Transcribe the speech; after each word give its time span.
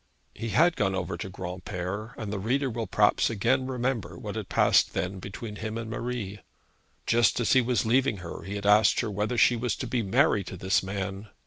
He 0.33 0.49
had 0.49 0.75
gone 0.75 0.95
over 0.95 1.15
to 1.15 1.29
Granpere, 1.29 2.15
and 2.17 2.33
the 2.33 2.39
reader 2.39 2.71
will 2.71 2.87
perhaps 2.87 3.29
again 3.29 3.67
remember 3.67 4.17
what 4.17 4.35
had 4.35 4.49
passed 4.49 4.95
then 4.95 5.19
between 5.19 5.57
him 5.57 5.77
and 5.77 5.91
Marie. 5.91 6.39
Just 7.05 7.39
as 7.39 7.53
he 7.53 7.61
was 7.61 7.85
leaving 7.85 8.17
her 8.17 8.41
he 8.41 8.55
had 8.55 8.65
asked 8.65 9.01
her 9.01 9.11
whether 9.11 9.37
she 9.37 9.55
was 9.55 9.75
to 9.75 9.85
be 9.85 10.01
married 10.01 10.47
to 10.47 10.57
this 10.57 10.81
man. 10.81 11.29